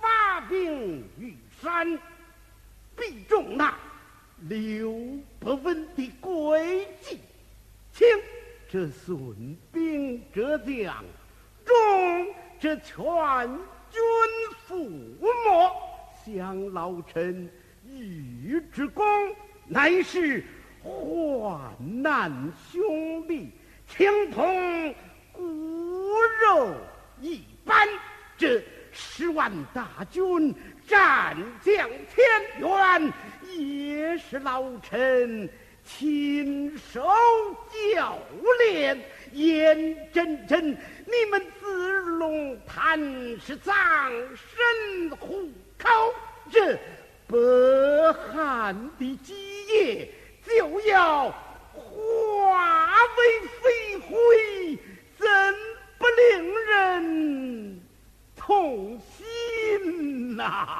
[0.00, 1.98] 发兵玉山
[2.96, 3.74] 必中那
[4.48, 4.92] 刘
[5.38, 7.18] 伯温的诡计
[7.92, 8.06] 轻
[8.68, 11.04] 这损兵折将
[11.64, 11.74] 重
[12.60, 12.96] 这全
[13.90, 14.02] 军
[14.68, 14.76] 覆
[15.20, 15.70] 没
[16.24, 17.48] 想老臣
[17.86, 19.04] 与之功
[19.66, 20.44] 乃是
[20.82, 21.60] 患
[22.02, 22.32] 难
[22.70, 23.50] 兄弟
[23.88, 24.94] 情同
[25.32, 25.42] 骨
[26.42, 26.74] 肉
[27.20, 27.88] 一般
[28.36, 28.62] 这
[28.94, 30.54] 十万大军
[30.86, 31.76] 战将
[32.14, 32.24] 千
[32.60, 33.12] 员，
[33.58, 35.50] 也是老臣
[35.84, 37.02] 亲手
[37.94, 38.16] 教
[38.60, 39.04] 练。
[39.32, 42.96] 眼睁睁，你们子龙潭
[43.40, 43.74] 是葬
[44.36, 45.88] 身虎口，
[46.50, 46.78] 这。
[47.26, 47.36] 北
[48.12, 49.34] 汉的基
[49.66, 50.08] 业
[50.46, 51.30] 就要
[51.72, 54.78] 化为飞灰，
[55.16, 55.26] 怎
[55.98, 57.80] 不令人
[58.54, 60.78] 痛心呐？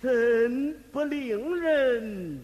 [0.00, 2.42] 怎不令人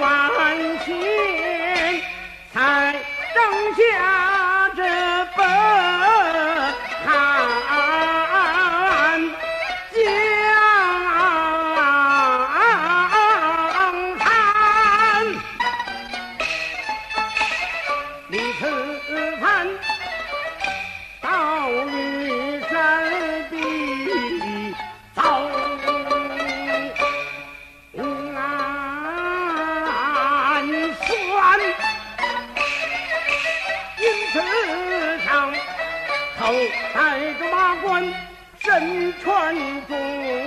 [0.00, 2.00] 万前
[2.54, 2.94] 才
[3.34, 4.39] 登下。
[38.80, 39.54] 身穿
[39.86, 39.94] 忠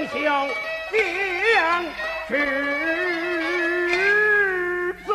[0.08, 0.48] 孝
[0.92, 1.86] 将
[2.28, 2.32] 士
[5.06, 5.12] 阻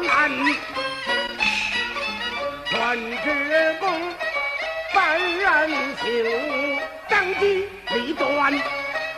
[0.00, 0.30] 拦，
[2.70, 3.86] 传旨公
[4.94, 5.68] 犯人
[5.98, 6.08] 行，
[7.10, 8.50] 当机立断，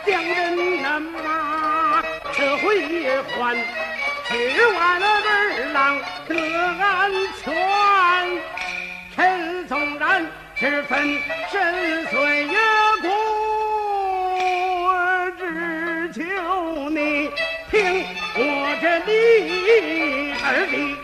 [0.05, 2.03] 将人那马
[2.33, 3.55] 撤回还，
[4.25, 5.97] 吃完了儿郎
[6.27, 6.35] 得
[6.83, 7.09] 安
[7.41, 7.76] 全。
[10.59, 11.21] 十分
[11.51, 12.15] 深邃
[12.51, 12.59] 呀，
[13.03, 13.07] 故
[15.37, 17.29] 只求你
[17.69, 18.39] 听我
[18.81, 19.11] 这里
[20.33, 20.96] 儿的。